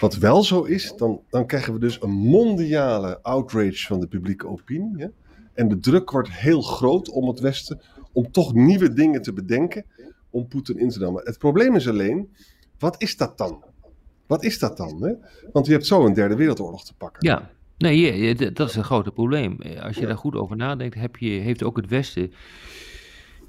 Wat 0.00 0.16
wel 0.16 0.42
zo 0.42 0.62
is, 0.62 0.92
dan, 0.96 1.20
dan 1.30 1.46
krijgen 1.46 1.72
we 1.72 1.78
dus 1.78 2.02
een 2.02 2.10
mondiale 2.10 3.18
outrage 3.22 3.86
van 3.86 4.00
de 4.00 4.06
publieke 4.06 4.48
opinie. 4.48 4.94
Hè, 4.96 5.06
en 5.54 5.68
de 5.68 5.78
druk 5.78 6.10
wordt 6.10 6.30
heel 6.30 6.62
groot 6.62 7.10
om 7.10 7.28
het 7.28 7.40
Westen 7.40 7.80
om 8.12 8.30
toch 8.32 8.54
nieuwe 8.54 8.92
dingen 8.92 9.22
te 9.22 9.32
bedenken 9.32 9.84
om 10.30 10.48
Poetin 10.48 10.78
in 10.78 10.88
te 10.88 10.98
nemen. 10.98 11.22
Het 11.24 11.38
probleem 11.38 11.76
is 11.76 11.88
alleen, 11.88 12.28
wat 12.78 13.02
is 13.02 13.16
dat 13.16 13.38
dan? 13.38 13.64
Wat 14.26 14.44
is 14.44 14.58
dat 14.58 14.76
dan? 14.76 15.02
Hè? 15.02 15.12
Want 15.52 15.66
je 15.66 15.72
hebt 15.72 15.86
zo 15.86 16.06
een 16.06 16.12
derde 16.12 16.36
wereldoorlog 16.36 16.84
te 16.84 16.94
pakken. 16.94 17.28
Ja, 17.28 17.50
nee, 17.78 18.34
dat 18.52 18.68
is 18.68 18.76
een 18.76 18.84
grote 18.84 19.10
probleem. 19.10 19.60
Eh, 19.60 19.82
Als 19.82 19.96
je 19.96 20.06
daar 20.06 20.16
goed 20.16 20.34
over 20.34 20.56
nadenkt, 20.56 20.94
heb 20.94 21.16
je, 21.16 21.28
heeft 21.28 21.62
ook 21.62 21.76
het 21.76 21.88
Westen 21.88 22.32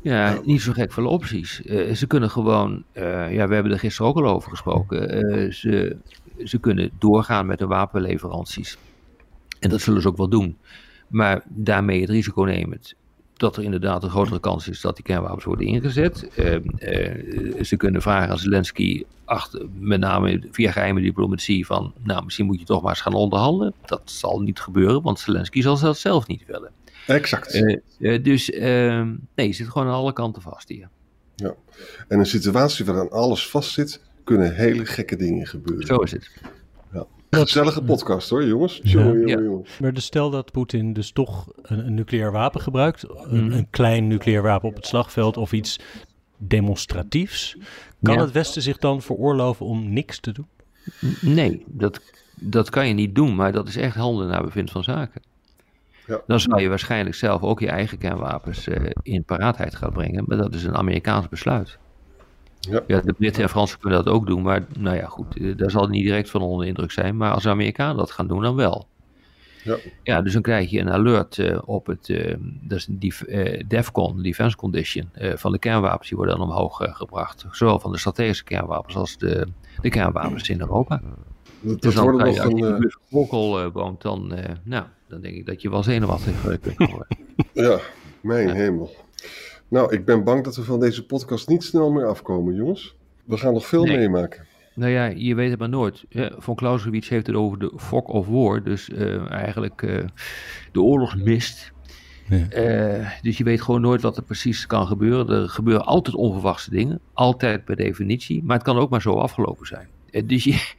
ja, 0.01 0.39
niet 0.43 0.62
zo 0.62 0.72
gek 0.72 0.91
veel 0.91 1.08
opties. 1.08 1.62
Eh, 1.63 1.93
ze 1.93 2.08
kunnen 2.08 2.29
gewoon, 2.29 2.84
eh, 2.91 3.34
ja, 3.34 3.48
we 3.48 3.53
hebben 3.53 3.72
er 3.72 3.79
gisteren 3.79 4.12
ook 4.12 4.17
al 4.17 4.27
over 4.27 4.50
gesproken, 4.50 5.53
ze, 5.53 5.98
ze 6.43 6.60
kunnen 6.60 6.91
doorgaan 7.00 7.46
met 7.46 7.60
de 7.60 7.67
wapenleveranties. 7.67 8.77
En 9.60 9.70
dat 9.70 9.81
zullen 9.81 10.01
ze 10.01 10.08
ook 10.08 10.17
wel 10.17 10.29
doen. 10.29 10.58
Maar 11.12 11.44
daarmee 11.48 12.01
het 12.01 12.10
risico 12.10 12.44
nemen 12.44 12.80
dat 13.34 13.58
er 13.58 13.63
inderdaad 13.63 14.03
een 14.03 14.10
grotere 14.10 14.39
kans 14.39 14.68
is 14.68 14.82
dat 14.82 14.96
die 14.96 15.06
kernwapens 15.06 15.44
worden 15.44 15.65
ingezet. 15.65 16.30
Eh, 16.36 16.56
eh, 16.56 17.63
ze 17.63 17.77
kunnen 17.77 18.01
vragen 18.01 18.30
aan 18.30 18.38
Zelensky, 18.38 19.03
achter, 19.25 19.68
met 19.80 20.00
name 20.00 20.44
via 20.51 20.72
geheime 20.72 21.01
diplomatie, 21.01 21.65
van 21.65 21.94
nou, 22.03 22.24
misschien 22.24 22.46
moet 22.46 22.60
je 22.60 22.65
toch 22.65 22.82
maar 22.82 22.91
eens 22.91 23.01
gaan 23.01 23.13
onderhandelen. 23.13 23.74
Dat 23.86 24.01
zal 24.06 24.39
niet 24.39 24.60
gebeuren, 24.60 25.01
want 25.01 25.20
Zelensky 25.20 25.62
zal 25.62 25.80
dat 25.80 25.98
zelf 25.98 26.27
niet 26.27 26.46
willen. 26.46 26.72
Exact. 27.08 27.53
Eh, 27.53 27.77
eh, 28.00 28.24
dus 28.24 28.51
eh, 28.51 29.08
nee, 29.36 29.48
je 29.48 29.53
zit 29.53 29.68
gewoon 29.68 29.88
aan 29.88 29.94
alle 29.94 30.13
kanten 30.13 30.41
vast 30.41 30.70
hier. 30.70 30.89
En 32.08 32.20
een 32.20 32.25
situatie 32.25 32.86
waarin 32.86 33.10
alles 33.10 33.50
vastzit, 33.50 34.01
kunnen 34.24 34.56
hele 34.56 34.86
gekke 34.86 35.15
dingen 35.15 35.48
gebeuren. 35.48 35.88
Zo 35.88 35.96
is 35.96 36.12
het. 36.12 36.32
Gezellige 37.39 37.83
podcast 37.83 38.29
hoor, 38.29 38.45
jongens. 38.45 38.79
Jongen, 38.83 39.13
jongen, 39.13 39.27
Ja. 39.27 39.39
jongen. 39.43 39.65
Maar 39.79 39.93
dus 39.93 40.05
stel 40.05 40.29
dat 40.29 40.51
Poetin 40.51 40.93
dus 40.93 41.11
toch 41.11 41.47
een, 41.61 41.85
een 41.85 41.93
nucleair 41.93 42.31
wapen 42.31 42.61
gebruikt, 42.61 43.03
een, 43.09 43.45
Mhm. 43.45 43.51
een 43.57 43.67
klein 43.69 44.07
nucleair 44.07 44.41
wapen 44.41 44.69
op 44.69 44.75
het 44.75 44.85
slagveld 44.85 45.38
of 45.38 45.51
iets 45.53 45.79
demonstratiefs, 46.38 47.57
kan 48.01 48.13
Ja. 48.15 48.21
het 48.21 48.31
Westen 48.31 48.61
zich 48.61 48.77
dan 48.77 49.01
veroorloven 49.01 49.65
om 49.65 49.93
niks 49.93 50.19
te 50.19 50.31
doen? 50.31 50.47
Nee, 51.21 51.63
dat, 51.67 52.01
dat 52.35 52.69
kan 52.69 52.88
je 52.88 52.93
niet 52.93 53.15
doen, 53.15 53.35
maar 53.35 53.51
dat 53.51 53.67
is 53.67 53.75
echt 53.75 53.95
handelen 53.95 54.29
naar 54.29 54.43
bevind 54.43 54.71
van 54.71 54.83
zaken. 54.83 55.21
Ja. 56.07 56.21
Dan 56.27 56.39
zou 56.39 56.61
je 56.61 56.69
waarschijnlijk 56.69 57.15
zelf 57.15 57.41
ook 57.41 57.59
je 57.59 57.69
eigen 57.69 57.97
kernwapens 57.97 58.67
eh, 58.67 58.89
in 59.01 59.23
paraatheid 59.23 59.75
gaan 59.75 59.91
brengen, 59.93 60.23
maar 60.27 60.38
dat 60.38 60.53
is 60.53 60.63
een 60.63 60.75
Amerikaans 60.75 61.29
besluit. 61.29 61.77
Ja. 62.88 63.01
de 63.01 63.13
Britten 63.13 63.44
en 63.44 63.50
Fransen 63.50 63.80
kunnen 63.80 64.03
dat 64.03 64.13
ook 64.13 64.27
doen, 64.27 64.41
maar 64.41 64.65
nou 64.80 64.96
ja, 64.96 65.06
goed, 65.06 65.38
eh, 65.38 65.58
daar 65.58 65.72
zal 65.72 65.82
het 65.82 65.91
niet 65.91 66.03
direct 66.03 66.30
van 66.30 66.41
onder 66.41 66.62
de 66.62 66.68
indruk 66.68 66.91
zijn. 66.91 67.18
Maar 67.18 67.32
als 67.32 67.44
de 67.44 67.50
Amerikanen 67.50 67.98
dat 67.98 68.12
gaan 68.12 68.27
doen, 68.27 68.41
dan 68.41 68.56
wel. 68.56 68.88
Ja. 69.63 69.77
Ja, 70.03 70.22
dus 70.22 70.34
dan 70.34 70.41
krijg 70.41 70.70
je 70.70 70.80
een 70.80 70.91
alert 70.91 71.38
eh, 71.38 71.60
op 71.65 71.86
het, 71.86 72.10
eh, 72.10 72.36
dat 72.62 72.88
is 73.00 73.24
eh, 73.25 73.63
DEFCON, 73.68 74.22
Defense 74.22 74.58
Condition, 74.58 75.10
van 75.36 75.51
de 75.51 75.60
kernwapens, 75.60 76.08
die 76.08 76.18
worden 76.18 76.38
dan 76.38 76.48
omhoog 76.48 76.80
gebracht. 76.84 77.46
Zowel 77.51 77.80
van 77.80 77.91
de 77.91 77.98
strategische 77.98 78.44
kernwapens 78.44 78.96
als 78.96 79.18
de, 79.18 79.48
de 79.82 79.89
kernwapens 79.89 80.50
in 80.50 80.60
Europa. 80.60 81.01
Dat, 81.60 81.82
Dus 81.82 81.96
dan 81.96 82.15
je, 82.15 82.24
als 82.24 82.36
je 82.36 82.41
in 82.41 82.63
een... 82.63 82.80
de 82.80 82.96
eh, 83.30 83.68
woont, 83.74 84.01
dan, 84.01 84.34
nou, 84.63 84.86
dan 85.08 85.22
denk 85.22 85.36
ik 85.36 85.46
dat 85.46 85.62
je 85.62 85.70
wel 85.70 85.84
zenuwachtig 85.84 86.60
kunt 86.60 86.77
worden. 86.77 87.18
ja, 87.53 87.80
mijn 88.22 88.48
Ja. 88.48 88.53
hemel. 88.53 88.96
Nou, 89.72 89.94
ik 89.94 90.06
ben 90.06 90.24
bang 90.24 90.44
dat 90.44 90.56
we 90.56 90.63
van 90.63 90.80
deze 90.80 91.06
podcast 91.06 91.48
niet 91.48 91.63
snel 91.63 91.92
meer 91.92 92.06
afkomen, 92.06 92.56
jongens. 92.56 92.96
We 93.25 93.38
gaan 93.38 93.54
nog 93.54 93.66
veel 93.68 93.84
Nee. 93.84 93.98
meemaken. 93.98 94.46
Nou 94.75 94.92
ja, 94.92 95.06
je 95.06 95.36
weet 95.36 95.50
het 95.50 95.60
maar 95.60 95.70
nooit. 95.70 96.06
Von 96.38 96.56
Clausewitz 96.56 97.10
heeft 97.10 97.28
het 97.28 97.36
over 97.36 97.60
de 97.60 97.72
fog 97.78 98.04
of 98.04 98.28
war, 98.28 98.63
dus 98.63 98.90
eh, 98.90 99.32
eigenlijk 99.32 99.82
eh, 99.82 100.06
de 100.72 100.82
oorlogsmist. 100.82 101.72
Ja. 102.30 102.50
Eh, 102.50 103.10
dus 103.22 103.38
je 103.38 103.44
weet 103.44 103.62
gewoon 103.62 103.82
nooit 103.82 104.01
wat 104.01 104.18
er 104.18 104.24
precies 104.24 104.68
kan 104.68 104.88
gebeuren. 104.88 105.30
Er 105.42 105.50
gebeuren 105.50 105.86
altijd 105.86 106.16
onverwachte 106.16 106.70
dingen, 106.70 107.00
altijd 107.13 107.66
per 107.66 107.75
definitie, 107.75 108.44
maar 108.44 108.56
het 108.56 108.66
kan 108.66 108.78
ook 108.78 108.90
maar 108.90 109.01
zo 109.01 109.13
afgelopen 109.13 109.68
zijn. 109.68 109.88
Dus 110.25 110.44
je, 110.44 110.74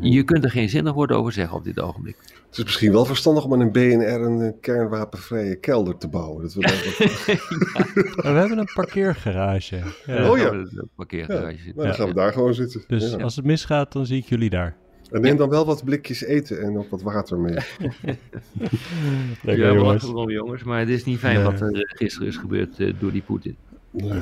je 0.00 0.22
kunt 0.22 0.44
er 0.44 0.50
geen 0.50 0.68
zinnig 0.68 0.92
woord 0.92 1.12
over 1.12 1.32
zeggen 1.32 1.56
op 1.56 1.64
dit 1.64 1.80
ogenblik. 1.80 2.16
Het 2.20 2.58
is 2.58 2.64
misschien 2.64 2.92
wel 2.92 3.04
verstandig 3.04 3.44
om 3.44 3.52
aan 3.52 3.60
een 3.60 3.72
BNR 3.72 4.20
een 4.20 4.40
eh, 4.40 4.52
kernwapenvrije 4.60 5.56
kelder 5.56 5.96
te 5.98 6.08
bouwen. 6.08 6.42
Dat 6.42 6.54
we 6.54 6.60
dat- 6.60 8.24
Maar 8.24 8.32
we 8.32 8.38
hebben 8.38 8.58
een 8.58 8.70
parkeergarage. 8.74 9.80
Ja. 10.06 10.30
Oh 10.30 10.38
ja. 10.38 10.50
Een 10.52 10.88
parkeergarage 10.96 11.72
nou, 11.74 11.86
dan 11.86 11.94
gaan 11.94 12.08
we 12.08 12.14
daar 12.14 12.32
gewoon 12.32 12.54
zitten. 12.54 12.84
Dus 12.86 13.10
Ja. 13.10 13.16
als 13.22 13.36
het 13.36 13.44
misgaat, 13.44 13.92
dan 13.92 14.06
zie 14.06 14.18
ik 14.18 14.24
jullie 14.24 14.50
daar. 14.50 14.76
En 15.10 15.20
neem 15.20 15.36
dan 15.36 15.48
wel 15.48 15.64
wat 15.66 15.84
blikjes 15.84 16.24
eten 16.24 16.62
en 16.62 16.78
ook 16.78 16.90
wat 16.90 17.02
water 17.02 17.38
mee. 17.38 17.54
Lekker 19.42 19.66
Ja, 19.66 19.70
we 19.72 19.78
jongens. 19.78 20.02
lachen 20.02 20.08
erom, 20.08 20.30
jongens, 20.30 20.62
maar 20.62 20.78
het 20.78 20.88
is 20.88 21.04
niet 21.04 21.18
fijn 21.18 21.34
Nee. 21.34 21.44
wat 21.44 21.60
er 21.60 21.72
eh, 21.72 21.80
gisteren 21.86 22.28
is 22.28 22.36
gebeurd 22.36 22.78
eh, 22.80 22.92
door 22.98 23.12
die 23.12 23.22
Poetin. 23.22 23.56
Nee. 23.90 24.20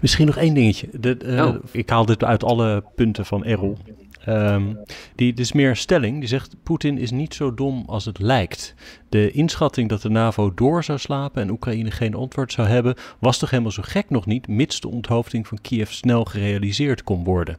Misschien 0.00 0.26
nog 0.26 0.36
één 0.36 0.54
dingetje. 0.54 0.88
De, 1.00 1.16
eh, 1.16 1.46
Oh. 1.46 1.56
Ik 1.70 1.88
haal 1.90 2.06
dit 2.06 2.24
uit 2.24 2.44
alle 2.44 2.84
punten 2.94 3.26
van 3.26 3.44
Errol. 3.44 3.76
Ehm, 4.24 4.74
die, 5.16 5.34
is 5.34 5.52
meer 5.52 5.76
stelling. 5.76 6.18
Die 6.18 6.28
zegt: 6.28 6.56
Poetin 6.62 6.98
is 6.98 7.10
niet 7.10 7.34
zo 7.34 7.54
dom 7.54 7.82
als 7.86 8.04
het 8.04 8.18
lijkt. 8.18 8.74
De 9.08 9.30
inschatting 9.30 9.88
dat 9.88 10.02
de 10.02 10.08
NAVO 10.10 10.54
door 10.54 10.84
zou 10.84 10.98
slapen 10.98 11.42
en 11.42 11.50
Oekraïne 11.50 11.90
geen 11.90 12.14
antwoord 12.14 12.52
zou 12.52 12.68
hebben, 12.68 12.94
was 13.18 13.38
toch 13.38 13.50
helemaal 13.50 13.72
zo 13.72 13.82
gek 13.84 14.10
nog 14.10 14.26
niet, 14.26 14.48
mits 14.48 14.80
de 14.80 14.88
onthoofding 14.88 15.46
van 15.46 15.58
Kiev 15.60 15.90
snel 15.90 16.24
gerealiseerd 16.24 17.02
kon 17.04 17.24
worden. 17.24 17.56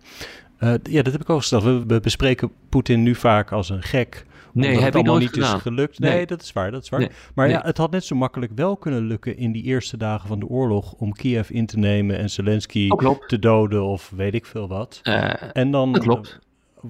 Eh, 0.57 0.73
ja, 0.83 1.01
dat 1.01 1.11
heb 1.13 1.21
ik 1.21 1.29
ook 1.29 1.39
gesteld. 1.39 1.63
We, 1.63 1.83
we 1.87 1.99
bespreken 1.99 2.51
Poetin 2.69 3.03
nu 3.03 3.15
vaak 3.15 3.51
als 3.51 3.69
een 3.69 3.83
gek. 3.83 4.25
Nee, 4.53 4.73
heb 4.75 4.83
het 4.83 4.95
allemaal 4.95 5.17
niet 5.17 5.29
gedaan. 5.29 5.55
is 5.55 5.61
gelukt. 5.61 5.99
Nee, 5.99 6.11
Nee. 6.13 6.25
dat 6.25 6.41
is 6.41 6.53
waar. 6.53 6.71
Dat 6.71 6.83
is 6.83 6.89
waar. 6.89 6.99
Nee. 6.99 7.09
Maar 7.35 7.49
ja, 7.49 7.61
het 7.65 7.77
had 7.77 7.91
net 7.91 8.03
zo 8.05 8.15
makkelijk 8.15 8.51
wel 8.55 8.77
kunnen 8.77 9.01
lukken 9.01 9.37
in 9.37 9.51
die 9.51 9.63
eerste 9.63 9.97
dagen 9.97 10.27
van 10.27 10.39
de 10.39 10.47
oorlog 10.47 10.93
om 10.93 11.13
Kiev 11.13 11.49
in 11.49 11.65
te 11.65 11.77
nemen 11.77 12.17
en 12.17 12.29
Zelensky 12.29 12.87
te 13.27 13.39
doden 13.39 13.83
of 13.83 14.11
weet 14.15 14.33
ik 14.33 14.45
veel 14.45 14.67
wat. 14.67 14.99
Eh, 15.03 15.33
En 15.53 15.71
dan 15.71 15.91
dat 15.93 16.01
klopt. 16.01 16.39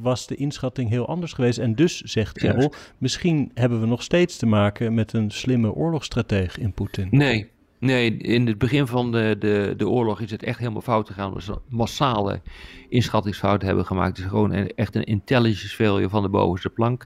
Was 0.02 0.28
de 0.28 0.36
inschatting 0.36 0.90
heel 0.90 1.08
anders 1.08 1.34
geweest. 1.34 1.58
En 1.60 1.76
dus, 1.76 2.02
zegt. 2.02 2.38
Errol, 2.38 2.74
misschien 2.98 3.52
hebben 3.54 3.80
we 3.80 3.86
nog 3.86 4.04
steeds 4.04 4.38
te 4.38 4.46
maken 4.46 4.94
met 4.94 5.14
een 5.14 5.32
slimme 5.32 5.72
oorlogsstrateeg 5.74 6.58
in 6.58 6.74
Poetin. 6.74 7.08
Nee, 7.12 7.50
nee, 7.80 8.18
in 8.18 8.48
het 8.48 8.58
begin 8.58 8.88
van 8.88 9.12
de, 9.12 9.36
de, 9.40 9.74
de 9.78 9.88
oorlog 9.90 10.20
is 10.22 10.32
het 10.32 10.44
echt 10.44 10.60
helemaal 10.60 10.82
fout 10.82 11.08
gegaan. 11.08 11.34
We 11.34 11.42
ze 11.42 11.58
massale 11.70 12.42
inschattingsfouten 12.90 13.68
hebben 13.68 13.86
gemaakt. 13.86 14.10
Het 14.18 14.26
is 14.26 14.32
gewoon 14.32 14.52
een- 14.54 14.74
echt 14.76 14.96
een 14.96 15.04
intelligence 15.04 15.76
failure 15.76 16.10
van 16.10 16.22
de 16.22 16.30
bovenste 16.30 16.70
plank. 16.70 17.06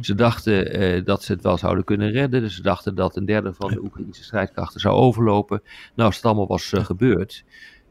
Ze 0.00 0.14
dachten 0.14 0.72
eh, 0.72 1.04
dat 1.04 1.22
ze 1.22 1.32
het 1.32 1.42
wel 1.42 1.56
zouden 1.58 1.84
kunnen 1.84 2.10
redden. 2.10 2.40
Dus 2.40 2.54
ze 2.56 2.62
dachten 2.62 2.94
dat 2.94 3.16
een 3.16 3.24
derde 3.24 3.54
van 3.54 3.70
de 3.70 3.80
Oekraïnse 3.84 4.22
strijdkrachten 4.24 4.80
zou 4.80 4.94
overlopen. 4.94 5.62
Nou, 5.94 6.08
als 6.08 6.16
het 6.16 6.24
allemaal 6.24 6.46
was 6.46 6.72
eh, 6.72 6.84
gebeurd. 6.84 7.44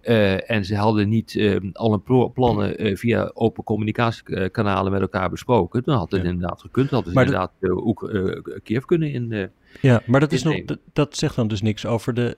Eh, 0.03 0.51
en 0.51 0.65
ze 0.65 0.75
hadden 0.75 1.09
niet 1.09 1.35
eh, 1.35 1.55
al 1.73 2.01
plo- 2.01 2.27
plannen 2.29 2.77
eh, 2.77 2.95
via 2.95 3.31
open 3.33 3.63
communicatiekanalen 3.63 4.91
met 4.91 5.01
elkaar 5.01 5.29
besproken. 5.29 5.81
Dan 5.85 5.97
had 5.97 6.11
het 6.11 6.21
Ja. 6.23 6.29
inderdaad 6.29 6.61
gekund. 6.61 6.89
Had 6.89 7.05
het 7.05 7.13
Maar 7.13 7.25
inderdaad 7.25 7.51
eh, 7.59 7.69
eh, 8.19 8.59
Kiev 8.63 8.83
kunnen 8.83 9.11
in, 9.11 9.49
Ja, 9.81 10.01
maar 10.05 10.19
dat, 10.19 10.31
is 10.31 10.43
nog, 10.43 10.63
dat, 10.65 10.79
dat 10.93 11.17
zegt 11.17 11.35
dan 11.35 11.47
dus 11.47 11.61
niks 11.61 11.85
over 11.85 12.13
de 12.13 12.37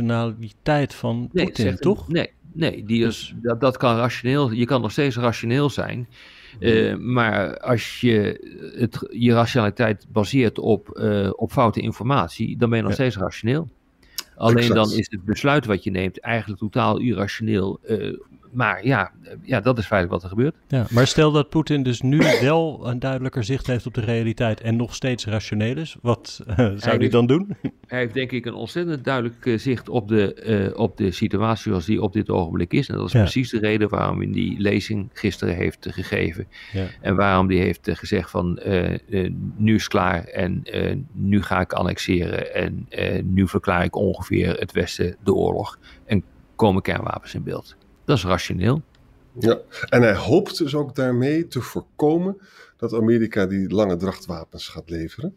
rationaliteit 0.00 0.94
van 0.94 1.28
Nee, 1.32 1.44
Poetin, 1.44 1.64
zegt- 1.66 1.82
toch? 1.82 2.08
Nee, 2.08 2.30
nee 2.52 2.84
die 2.84 2.98
is, 3.06 3.06
Dus- 3.06 3.34
dat, 3.42 3.60
dat 3.60 3.76
kan 3.76 3.96
rationeel. 3.96 4.50
Je 4.52 4.64
kan 4.64 4.80
nog 4.80 4.90
steeds 4.92 5.16
rationeel 5.16 5.70
zijn. 5.70 6.08
eh, 6.60 6.96
maar 6.96 7.58
als 7.58 8.00
je 8.00 8.40
het, 8.78 9.06
je 9.10 9.32
rationaliteit 9.32 10.06
baseert 10.12 10.58
op, 10.58 11.00
op 11.36 11.52
foute 11.52 11.80
informatie, 11.80 12.56
dan 12.58 12.68
ben 12.68 12.78
je 12.78 12.84
nog 12.84 12.96
Ja. 12.96 12.98
steeds 12.98 13.16
rationeel. 13.16 13.68
Alleen 14.40 14.56
Exact. 14.56 14.74
dan 14.74 14.92
is 14.92 15.06
het 15.10 15.24
besluit 15.24 15.66
wat 15.66 15.84
je 15.84 15.90
neemt 15.90 16.20
eigenlijk 16.20 16.60
totaal 16.60 16.98
irrationeel. 16.98 17.80
eh, 17.82 18.12
maar 18.52 18.86
ja, 18.86 19.10
eh, 19.22 19.32
ja, 19.42 19.60
dat 19.60 19.78
is 19.78 19.86
feitelijk 19.86 20.22
wat 20.22 20.30
er 20.30 20.36
gebeurt. 20.36 20.54
Ja, 20.68 20.86
maar 20.90 21.06
stel 21.06 21.32
dat 21.32 21.48
Poetin 21.48 21.82
dus 21.82 22.00
nu 22.00 22.18
wel 22.40 22.88
een 22.88 22.98
duidelijker 22.98 23.44
zicht 23.44 23.66
heeft 23.66 23.86
op 23.86 23.94
de 23.94 24.00
realiteit 24.00 24.60
en 24.60 24.76
nog 24.76 24.94
steeds 24.94 25.26
rationeel 25.26 25.76
is, 25.76 25.96
wat 26.02 26.42
eh, 26.46 26.56
zou 26.76 26.96
hij 26.98 27.08
dan 27.08 27.26
doen? 27.26 27.56
Hij 27.86 27.98
heeft 27.98 28.14
denk 28.14 28.30
ik 28.32 28.46
een 28.46 28.54
ontzettend 28.54 29.04
duidelijk 29.04 29.46
eh, 29.46 29.58
zicht 29.58 29.88
op 29.88 30.08
de, 30.08 30.72
op 30.76 30.96
de 30.96 31.10
situatie 31.10 31.70
zoals 31.70 31.84
die 31.84 32.02
op 32.02 32.12
dit 32.12 32.30
ogenblik 32.30 32.72
is. 32.72 32.88
En 32.88 32.96
dat 32.96 33.06
is 33.06 33.12
Ja. 33.12 33.20
precies 33.20 33.50
de 33.50 33.58
reden 33.58 33.88
waarom 33.88 34.18
hij 34.18 34.30
die 34.32 34.60
lezing 34.60 35.10
gisteren 35.12 35.54
heeft 35.54 35.86
gegeven. 35.90 36.46
Ja. 36.72 36.86
En 37.00 37.16
waarom 37.16 37.46
die 37.46 37.60
heeft 37.60 37.88
gezegd 37.92 38.30
van 38.30 38.60
nu 39.56 39.74
is 39.74 39.88
klaar 39.88 40.24
en 40.24 40.62
nu 41.12 41.42
ga 41.42 41.60
ik 41.60 41.72
annexeren. 41.72 42.54
En 42.54 42.86
nu 43.24 43.48
verklaar 43.48 43.84
ik 43.84 43.96
ongeveer 43.96 44.58
het 44.58 44.72
Westen 44.72 45.16
de 45.24 45.34
oorlog. 45.34 45.78
En 46.06 46.22
komen 46.56 46.82
kernwapens 46.82 47.34
in 47.34 47.42
beeld. 47.42 47.76
Dat 48.10 48.18
is 48.18 48.24
rationeel. 48.24 48.82
Ja. 49.38 49.58
En 49.88 50.02
hij 50.02 50.14
hoopt 50.14 50.58
dus 50.58 50.74
ook 50.74 50.94
daarmee 50.94 51.46
te 51.46 51.60
voorkomen 51.60 52.36
dat 52.76 52.94
Amerika 52.94 53.46
die 53.46 53.68
lange 53.74 53.96
drachtwapens 53.96 54.68
gaat 54.68 54.90
leveren. 54.90 55.36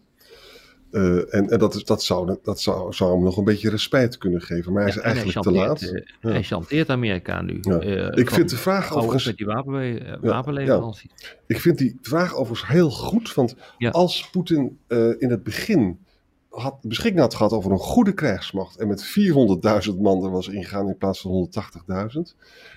Eh, 0.92 1.34
en 1.36 1.50
en 1.50 1.60
dat, 1.60 1.76
is, 1.76 1.84
dat, 1.84 2.04
zou, 2.04 2.38
dat 2.44 2.62
zou, 2.62 2.94
zou 2.94 3.14
hem 3.14 3.24
nog 3.24 3.38
een 3.38 3.44
beetje 3.44 3.70
respijt 3.70 4.18
kunnen 4.18 4.42
geven. 4.42 4.74
Maar 4.74 4.82
hij 4.82 4.92
is 4.92 4.98
Ja, 4.98 5.02
eigenlijk 5.02 5.42
te 5.42 5.52
laat. 5.52 5.80
Ja. 5.80 6.30
Hij 6.30 6.44
chanteert 6.44 6.90
Amerika 6.90 7.42
nu. 7.42 7.58
Ja. 7.62 7.80
Eh, 7.80 8.18
Ik 8.22 8.30
vind 8.30 8.50
de 8.50 8.58
vraag 8.58 8.96
overigens 8.96 9.26
met 9.26 9.38
die 9.38 9.46
wapen. 9.46 9.82
Ik 11.48 11.60
vind 11.60 11.78
die 11.78 11.98
vraag 12.02 12.36
overigens 12.36 12.70
heel 12.72 12.90
goed. 12.92 13.34
Want 13.34 13.56
Ja. 13.78 13.90
als 13.90 14.30
Poetin 14.32 14.80
in 15.18 15.30
het 15.30 15.44
begin 15.44 16.00
had, 16.54 16.78
beschikking 16.82 17.22
had 17.22 17.36
gehad 17.36 17.52
over 17.52 17.72
een 17.72 17.78
goede 17.78 18.14
krijgsmacht. 18.14 18.78
en 18.78 18.88
met 18.88 19.16
400.000 19.90 19.96
man 20.00 20.24
er 20.24 20.32
was 20.32 20.48
ingegaan 20.48 20.88
in 20.88 20.98
plaats 20.98 21.22
van 21.22 21.50
180.000. 22.16 22.36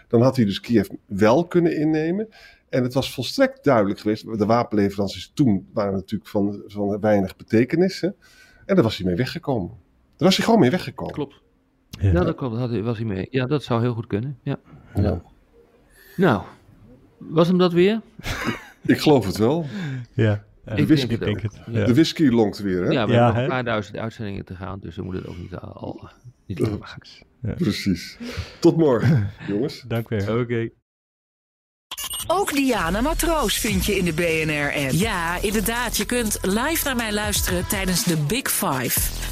dan 0.09 0.23
had 0.23 0.37
hij 0.37 0.45
dus 0.45 0.61
Kiev 0.61 0.89
wel 1.07 1.47
kunnen 1.47 1.77
innemen. 1.77 2.29
En 2.69 2.83
het 2.83 2.95
was 2.95 3.13
volstrekt 3.13 3.65
duidelijk 3.65 4.01
geweest. 4.01 4.39
De 4.39 4.47
wapenleveranties 4.47 5.31
toen 5.35 5.67
waren 5.73 5.93
natuurlijk 5.93 6.31
van, 6.31 6.63
van 6.67 7.01
weinig 7.01 7.37
betekenis. 7.37 8.01
Hè? 8.01 8.09
En 8.67 8.75
daar 8.75 8.83
was 8.83 8.97
hij 8.97 9.07
mee 9.07 9.17
weggekomen. 9.17 9.69
Daar 10.17 10.29
was 10.29 10.37
hij 10.37 10.45
gewoon 10.45 10.61
mee 10.61 10.71
weggekomen. 10.71 11.15
Klopt. 11.15 11.35
Ja. 11.91 12.11
Ja, 12.11 12.25
dat 12.25 12.35
klopt. 12.35 12.57
Had, 12.57 12.81
was 12.81 12.97
hij 12.97 13.07
mee. 13.07 13.27
Ja, 13.31 13.47
dat 13.47 13.63
zou 13.63 13.81
heel 13.81 13.95
goed 13.95 14.07
kunnen. 14.07 14.39
Ja. 14.43 14.59
Ja. 14.95 15.23
Nou, 16.17 16.43
was 17.19 17.49
hem 17.49 17.59
dat 17.59 17.73
weer? 17.73 18.01
Ik 18.87 18.99
geloof 18.99 19.27
het 19.27 19.37
wel. 19.37 19.67
Ja, 20.13 20.45
Ik 20.67 20.79
ik 20.79 20.89
denk 20.97 21.11
het 21.11 21.21
denk 21.21 21.37
ook. 21.37 21.43
het. 21.43 21.61
Ja. 21.67 21.79
Ja. 21.81 21.87
De 21.87 21.95
whisky 21.95 22.29
longt 22.29 22.59
weer. 22.59 22.85
Hè? 22.85 22.91
Ja, 22.91 23.07
we 23.07 23.13
Ja, 23.13 23.25
hebben 23.25 23.27
nog 23.27 23.37
een 23.43 23.49
paar 23.49 23.65
duizend 23.65 23.97
uitzendingen 23.97 24.45
te 24.45 24.55
gaan, 24.55 24.79
dus 24.81 24.97
we 24.97 25.03
moeten 25.03 25.23
het 25.23 25.31
ook 25.31 25.37
niet 25.39 25.55
al, 25.55 25.73
al 25.73 26.11
niet 26.47 26.61
maken. 26.79 27.09
Precies. 27.57 28.19
Tot 28.61 28.77
morgen, 28.77 29.31
jongens. 29.49 29.85
Dank 29.89 30.09
weer. 30.09 30.39
Oké. 30.41 30.69
Ook 32.27 32.53
Diana 32.53 33.01
Matroos 33.01 33.59
vind 33.59 33.85
je 33.85 33.97
in 33.97 34.05
de 34.05 34.13
BNR-app. 34.13 34.91
Ja, 34.93 35.43
inderdaad. 35.43 35.97
Je 35.97 36.05
kunt 36.05 36.39
live 36.43 36.85
naar 36.85 36.97
mij 36.97 37.13
luisteren 37.13 37.67
tijdens 37.67 38.05
de 38.05 38.17
Big 38.29 38.51
Five. 38.51 39.01